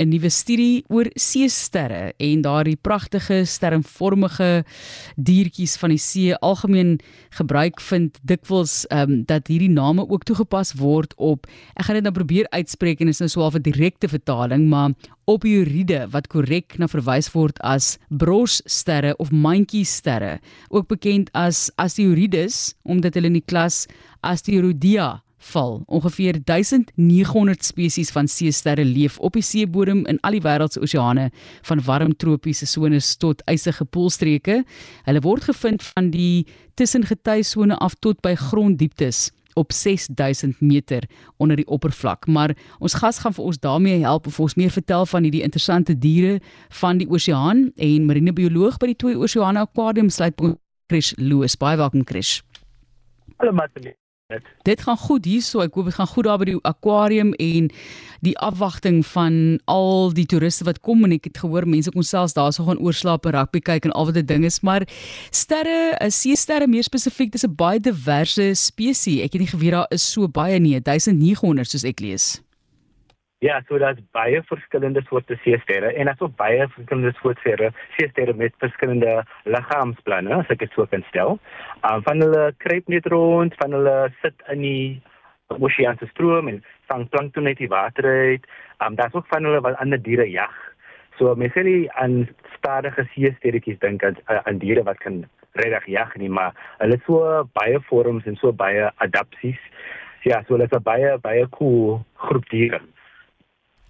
[0.00, 4.64] 'n nuwe studie oor seesterre en daardie pragtige sterrenvormige
[5.16, 6.32] diertjies van die see.
[6.40, 6.94] Algemeen
[7.36, 12.04] gebruik vind dikwels ehm um, dat hierdie name ook toegepas word op ek gaan dit
[12.08, 14.94] nou probeer uitspreek en is nou swaar 'n direkte vertaling maar
[15.26, 20.40] ophiuride wat korrek na verwys word as brossterre of mandjiesterre
[20.70, 23.86] ook bekend as asteroïdes omdat hulle in die klas
[24.22, 25.82] Asteroidea val.
[25.86, 31.30] Ongeveer 1900 spesies van seesterre leef op die seebodem in al die wêreld se oseane,
[31.68, 34.62] van warm tropiese sones tot ysige poolstreke.
[35.04, 41.04] Hulle word gevind van die tussengetysone af tot by gronddieptes op 6000 meter
[41.36, 42.26] onder die oppervlak.
[42.26, 45.98] Maar ons gas gaan vir ons daarmee help of ons meer vertel van hierdie interessante
[45.98, 46.40] diere
[46.80, 50.40] van die oseaan en marinebioloog by die Twee Oseane Aquarium sluit
[50.88, 51.56] Chris Loos.
[51.56, 52.40] Baie welkom Chris.
[53.36, 54.01] Hallo Matthie
[54.34, 54.50] dit.
[54.68, 55.62] Dit gaan goed hierso.
[55.64, 57.70] Ek hoop dit gaan goed daar by die aquarium en
[58.22, 62.36] die afwagting van al die toeriste wat kom en ek het gehoor mense kon selfs
[62.38, 64.86] daarso gaan oorslaap en rugby kyk en al wat dit ding is, maar
[65.34, 69.24] sterre, eh, seesterre meer spesifiek, dis 'n baie diverse spesies.
[69.24, 72.40] Ek het nie geweet daar is so baie nie, 1900 soos ek lees.
[73.42, 78.54] Ja, so daar's baie verskillende soorte seesterre en daar's ook baie verskillende soorte seesterre met
[78.62, 81.40] verskillende liggaamsplanne, as ek dit so kan stel.
[81.88, 84.84] Um van hulle kruip net rond, van hulle sit in die
[85.58, 88.46] oseaanse stroom en vang plankton uit die water uit.
[88.78, 90.54] Um daar's ook van hulle wat ander diere jag.
[91.18, 92.28] So mense nie aan
[92.60, 95.24] stadige seesterretjies dink aan aan diere wat kan
[95.58, 99.58] regtig jag nie, maar hulle so baie vorms en so baie adapsies.
[100.22, 102.84] Ja, so hulle is baie baie cool groep diere.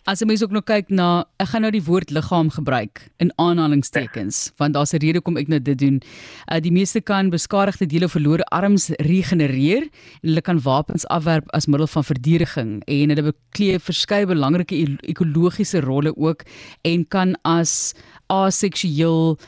[0.03, 3.29] As jy mens ook nog kyk na ek gaan nou die woord liggaam gebruik in
[3.39, 6.03] aanhalingstekens want daar's 'n rede hoekom ek nou dit doen.
[6.51, 9.83] Uh die meeste kan beskadigde dele verlore arms regenereer
[10.23, 15.81] en hulle kan wapens afwerp as middel van verdediging en hulle beklee verskeie belangrike ekologiese
[15.81, 16.43] rolle ook
[16.83, 17.95] en kan as
[18.27, 19.39] aseksueel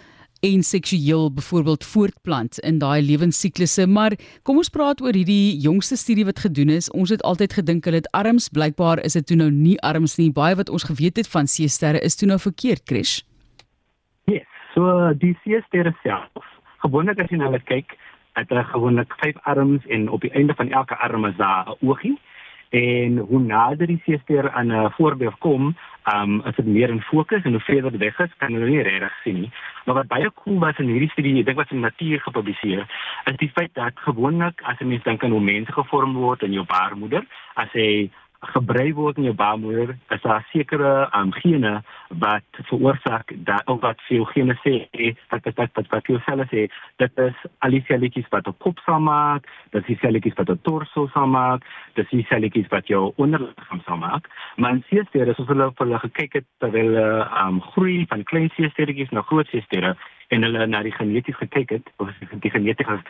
[0.44, 3.86] en seksueel byvoorbeeld voortplant in daai lewensiklusse.
[3.86, 6.90] Maar kom ons praat oor hierdie jongste studie wat gedoen is.
[6.92, 10.30] Ons het altyd gedink hulle het arms, blykbaar is dit toe nou nie arms nie.
[10.32, 13.22] Baie wat ons geweet het van seesterre is toe nou verkeerd, Krish.
[14.28, 16.50] Yes, so die seesterre self.
[16.84, 17.96] Gewoonlik as jy nou kyk,
[18.36, 21.88] het hulle gewoonlik vyf arms en op die einde van elke arm is daar 'n
[21.88, 22.18] oogie
[22.70, 25.76] en hoe nader die seester aan 'n voorbeeld kom,
[26.14, 29.14] um as dit meer in fokus en hoe verder weg is, kan jy nie regtig
[29.22, 29.50] sien nie.
[29.84, 32.84] Maar wat baie cool was in hierdie studie, ek dink wat in Natuur gepubliseer,
[33.24, 36.52] is die feit dat gewoonlik as 'n mens dink aan hoe mense gevorm word in
[36.52, 37.24] jou baarmoeder,
[37.54, 38.10] as jy
[38.52, 41.82] gebrei word in jou baarmoeder, is daar sekere um, gene
[42.22, 44.74] wat veroorsaak dat of wat veel gene sê
[45.30, 46.66] dat dit dat wat jou selle sê,
[47.02, 50.54] dit is al die selletjies wat op kop sal maak, dit is die selletjies wat
[50.54, 54.28] op torso sal maak, dit is die selletjies wat jou onderliggaam sal maak.
[54.56, 58.50] Maar in seestere, soos hulle vir hulle gekyk het terwyl hulle um, groei van klein
[58.56, 59.94] seesterretjies na groot seestere,
[60.28, 63.00] en hulle na die geneties gekyk het of die genetika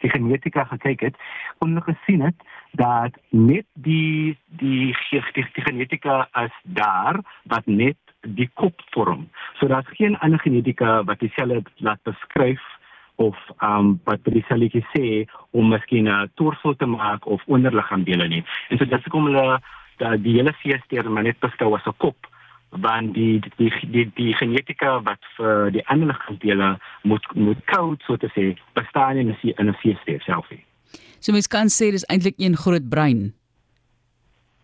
[0.00, 1.16] die genetika gekyk het
[1.60, 4.94] en hulle gesien het dat net die die
[5.34, 9.28] die, die, genetika as daar wat net die kop vorm.
[9.60, 12.62] So daar's geen ander genetika wat dieselfde laat beskryf
[13.16, 15.06] of um wat by die selletjie sê
[15.52, 18.44] om miskien 'n torso te maak of onderliggaamdele nie.
[18.68, 19.60] En so dit is kom hulle
[19.96, 22.16] dat die hele feesteur maar net beskou as 'n kop
[22.80, 28.16] want die die die die genetika wat vir die ander liggaamdele moet moet koud so
[28.16, 30.64] te sê bestaan in 'n in 'n feesteur selfie.
[31.20, 33.32] So mens kan sê dis eintlik een groot brein.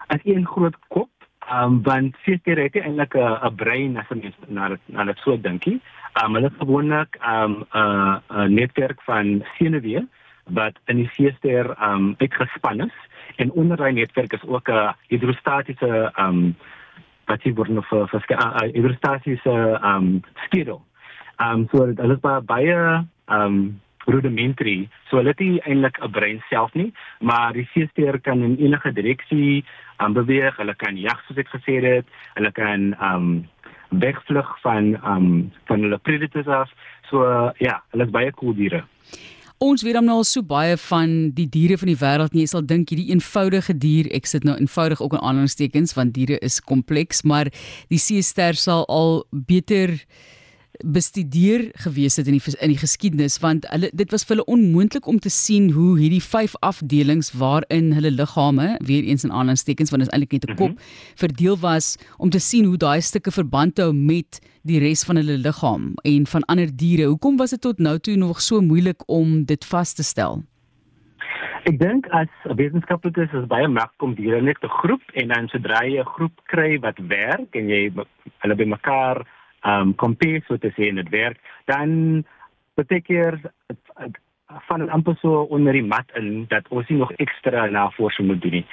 [0.09, 1.10] As een groot kop
[1.53, 5.37] um, want seker het jy eintlik 'n brein as jy na dit na dit so
[5.37, 5.81] dinkie.
[6.15, 10.06] Ehm um, hulle gewoonlik um, 'n 'n netwerk van senuwee
[10.44, 12.97] wat in die seester ehm um, uitgespan is
[13.37, 16.56] en onder daai netwerk is ook 'n hidrostatiese um,
[17.30, 18.24] wat jy word vir vir
[18.74, 20.08] hidrostatiese ehm um,
[20.46, 20.82] skedel.
[21.38, 22.24] Ehm um, so hulle is
[22.54, 23.80] baie ehm um,
[24.10, 24.88] rudimentary.
[25.08, 29.64] So hulle het eintlik 'n brein self nie, maar die seester kan in enige direksie
[30.00, 30.56] um, beweeg.
[30.56, 32.06] Hulle kan jag soos ek gesê het.
[32.34, 33.48] Hulle kan ehm um,
[33.91, 36.71] wegvlug van ehm um, van hulle predators af.
[37.10, 38.84] So uh, ja, hulle is baie cool diere.
[39.60, 42.47] Ons weet dan nou al so baie van die diere van die wêreld nie.
[42.47, 46.39] Jy sal dink hierdie eenvoudige dier, ek sit nou eenvoudig ook in aanhalingstekens want diere
[46.41, 47.51] is kompleks, maar
[47.92, 49.21] die seester sal al
[49.51, 49.98] beter
[50.84, 55.06] bestudeer gewees het in die in die geskiedenis want hulle dit was vir hulle onmoontlik
[55.06, 60.04] om te sien hoe hierdie vyf afdelings waarin hulle liggame weer eens in aanhalingstekens want
[60.04, 61.16] dit is eintlik net 'n kop mm -hmm.
[61.16, 65.38] verdeel was om te sien hoe daai stukke verband hou met die res van hulle
[65.41, 67.09] liggaam en van ander diere.
[67.09, 70.42] Hoekom was dit tot nou toe nog so moeilik om dit vas te stel?
[71.68, 75.84] Ek dink as wetenskaplikes is baie maklik om diere net te groep en dan sodra
[75.84, 77.92] jy 'n groep kry wat werk en jy
[78.42, 79.26] hulle by mekaar
[79.65, 82.24] um compete so te sê en dit werk, dan
[82.74, 83.41] beteken
[84.66, 88.42] van 'n amper so onder die mat in dat ons nie nog ekstra navorsing moet
[88.42, 88.66] doen nie.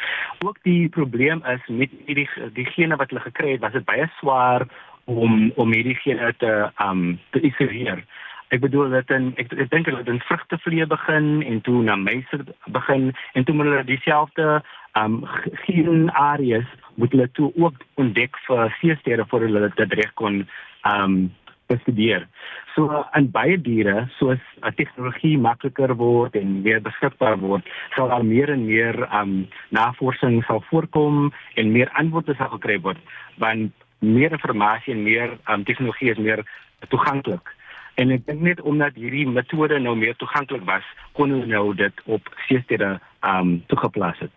[0.46, 4.68] Ook die probleem is met hierdie diegene wat hulle gekry het, was dit baie swaar
[5.04, 8.04] om om hierdie gene te um te isoleer.
[8.48, 11.96] Ek bedoel dat in ek ek dink hulle het in vrugtevlee begin en toe na
[11.96, 14.62] meise begin en toe hulle dieselfde
[14.96, 15.22] um
[15.66, 20.48] geen areas moet hulle toe ook ontdek vir seestere voor hulle dit reg kon
[20.88, 21.28] um
[21.68, 22.28] bestudeer.
[22.76, 28.26] So in baie diere soos 'n tegnologie makliker word en meer beskikbaar word, sal daar
[28.26, 32.98] meer en meer um navorsing sal voorkom en meer antwoorde sal gekry word
[33.38, 36.46] want meer inligting en meer um tegnologie is meer
[36.90, 37.56] toeganklik.
[37.98, 40.86] En ek dink net omdat hierdie metode nou meer toeganklik was,
[41.18, 44.32] kon hulle nou dit op seestede um toegepas het.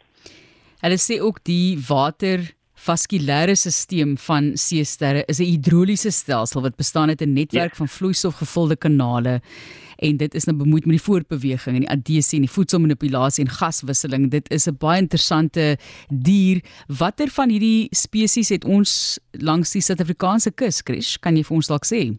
[0.81, 2.41] Hulle sê ook die water
[2.81, 7.77] vaskulêre stelsel van seesterre is 'n hidroliese stelsel wat bestaan uit 'n netwerk ja.
[7.77, 9.41] van vloeistofgevulde kanale
[10.01, 13.53] en dit is nou bemoei met die voortbeweging en die adhesie en die voedselmanipulasie en
[13.53, 14.31] gaswisseling.
[14.31, 15.77] Dit is 'n baie interessante
[16.09, 16.63] dier.
[16.87, 21.17] Watter van hierdie spesies het ons langs die Suid-Afrikaanse kus, Krish?
[21.17, 22.17] Kan jy vir ons dalk sê?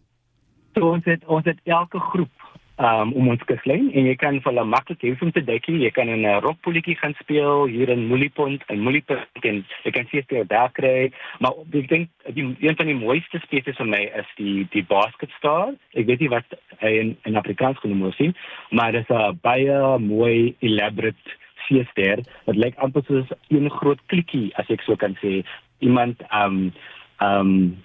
[0.76, 2.41] So ons het ons het elke groep
[2.82, 5.78] um, om ons kuslyn en jy kan vir hulle maklik help om te dekkie.
[5.84, 10.24] Jy kan 'n rockpolletjie gaan speel hier in Moolipont en Moolipont en jy kan sien
[10.28, 11.12] jy daar kry.
[11.40, 15.30] Maar ek dink die een van die mooiste spesies vir my is die die basket
[15.38, 15.74] star.
[15.94, 16.48] Ek weet nie wat
[16.82, 18.36] hy in in Afrikaans genoem word,
[18.72, 21.38] maar dit is 'n baie mooi elaborate
[21.68, 22.24] seester.
[22.46, 25.44] Dit lyk amper soos 'n groot klikkie as ek so kan sê.
[25.80, 26.74] Iemand um
[27.20, 27.78] um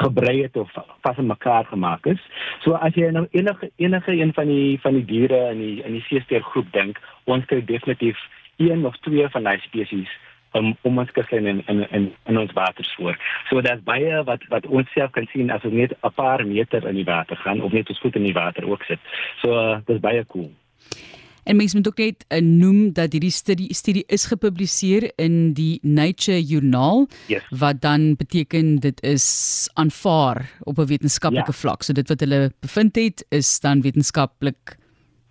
[0.00, 0.70] gebrei het of
[1.00, 2.20] vas in mekaar gemaak is.
[2.64, 5.98] So as jy nou enige enige een van die van die diere in die in
[5.98, 8.18] die seesteer groep dink, ons kry definitief
[8.56, 10.10] een of twee van daai spesies
[10.54, 13.18] om om ons kuslyn in in in in ons waters voor.
[13.50, 16.86] So daar's baie wat wat ons self kan sien as ons net 'n paar meter
[16.88, 19.00] in die water gaan of net ons voet in die water ook sit.
[19.42, 20.50] So uh, dis baie cool.
[21.44, 25.78] En mens moet ook net uh, noem dat hierdie studie studie is gepubliseer in die
[25.82, 27.44] Nature Journal yes.
[27.50, 31.58] wat dan beteken dit is aanvaar op 'n wetenskaplike ja.
[31.58, 31.82] vlak.
[31.82, 34.76] So dit wat hulle bevind het is dan wetenskaplik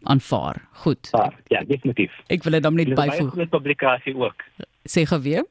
[0.03, 0.67] aanvaar.
[0.71, 1.09] Goed.
[1.47, 2.11] Ja, definitief.
[2.27, 3.35] Ek wil dit dan net byvoeg.
[3.35, 4.43] 'n publikasie ook.
[4.85, 5.45] Sê gou weer.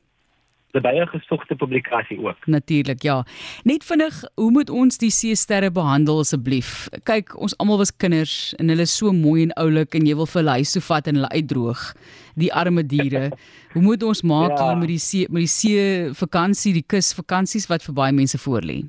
[0.72, 2.46] 'n baie gesogte publikasie ook.
[2.46, 3.24] Natuurlik, ja.
[3.62, 6.88] Net vinnig, hoe moet ons die seesterre behandel asseblief?
[7.04, 10.26] Kyk, ons almal was kinders en hulle is so mooi en oulik en jy wil
[10.26, 11.84] vir hulle huis toe vat en hulle uitdroog.
[12.40, 13.30] Die arme diere.
[13.74, 14.68] hoe moet ons maak ja.
[14.68, 18.40] hier met die see met die see vakansie, die kus vakansies wat vir baie mense
[18.40, 18.82] voorlê?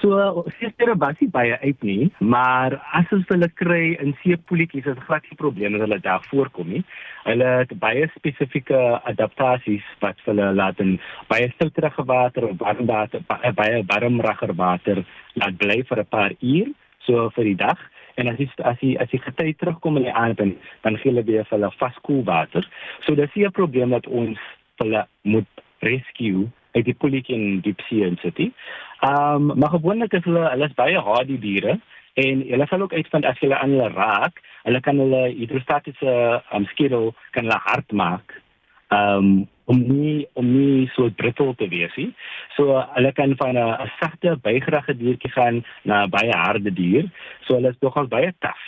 [0.00, 5.04] So seesterre was nie baie uit nie, maar as ons hulle kry in seepoeltjies, is
[5.06, 6.82] glad nie probleme hulle daar voorkom nie.
[7.24, 10.96] Hulle het baie spesifieke adaptasies wat hulle laat in
[11.30, 13.24] baie stouterige water of warm water,
[13.56, 15.00] baie warmrager water
[15.40, 16.68] laat bly vir 'n paar uur,
[17.06, 17.78] so vir die dag.
[18.16, 21.10] En as jy as jy as jy gety terugkom in die aand dan dan gee
[21.10, 22.68] hulle weer hulle vaskoel water.
[23.06, 24.38] So dis nie 'n probleem dat ons
[24.76, 25.48] hulle moet
[25.80, 28.52] rescue uit die poeltjie in diep see in nie.
[29.00, 31.78] Ehm um, maar gewoonlik is hulle hulle is baie harde diere
[32.14, 36.14] en hulle sal ook uitvind as jy hulle aan hulle raak, hulle kan hulle hidrostatiese
[36.52, 38.40] um, skedel kan hulle hard maak.
[38.88, 39.36] Ehm um,
[39.66, 42.12] om nie om nie so brittel te wees nie.
[42.56, 47.10] So hulle kan van 'n sagte bygerige diertjie gaan na 'n baie harde dier.
[47.44, 48.62] So hulle is nogal baie taaf.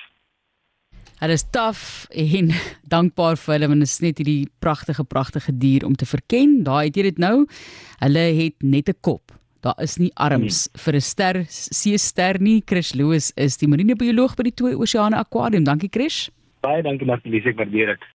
[1.19, 2.53] Hulle is taaf en
[2.95, 6.63] dankbaar vir hulle want dit is net hierdie pragtige pragtige dier om te verken.
[6.67, 7.47] Daai het jy dit nou.
[8.05, 9.35] Hulle het net 'n kop.
[9.61, 10.83] Daar is nie arms nee.
[10.85, 12.63] vir 'n ster seester nie.
[12.65, 15.65] Chris Loos is die marinebioloog by die Twee Oseane Aquarium.
[15.65, 16.31] Dankie Chris.
[16.63, 18.05] Baie dankie Martie, ek waardeer dit.